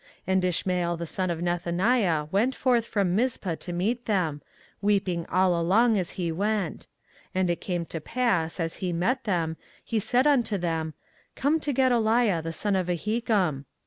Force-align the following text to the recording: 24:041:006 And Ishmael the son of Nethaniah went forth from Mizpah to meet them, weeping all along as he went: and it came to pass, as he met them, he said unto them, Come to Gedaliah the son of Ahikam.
24:041:006 0.01 0.09
And 0.25 0.45
Ishmael 0.45 0.97
the 0.97 1.05
son 1.05 1.29
of 1.29 1.39
Nethaniah 1.41 2.31
went 2.31 2.55
forth 2.55 2.87
from 2.87 3.15
Mizpah 3.15 3.53
to 3.59 3.71
meet 3.71 4.05
them, 4.07 4.41
weeping 4.81 5.27
all 5.27 5.61
along 5.61 5.99
as 5.99 6.09
he 6.17 6.31
went: 6.31 6.87
and 7.35 7.51
it 7.51 7.61
came 7.61 7.85
to 7.85 8.01
pass, 8.01 8.59
as 8.59 8.77
he 8.77 8.91
met 8.91 9.25
them, 9.25 9.57
he 9.85 9.99
said 9.99 10.25
unto 10.25 10.57
them, 10.57 10.95
Come 11.35 11.59
to 11.59 11.71
Gedaliah 11.71 12.41
the 12.41 12.51
son 12.51 12.75
of 12.75 12.87
Ahikam. 12.89 13.65